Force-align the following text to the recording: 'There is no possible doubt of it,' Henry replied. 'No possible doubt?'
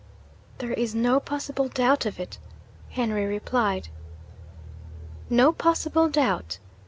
'There 0.57 0.73
is 0.73 0.95
no 0.95 1.19
possible 1.19 1.67
doubt 1.67 2.07
of 2.07 2.19
it,' 2.19 2.39
Henry 2.89 3.23
replied. 3.23 3.89
'No 5.29 5.51
possible 5.53 6.09
doubt?' 6.09 6.57